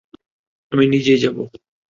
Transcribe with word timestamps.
আমি 0.71 0.85
নিজেই 0.87 1.19
যাব। 1.23 1.37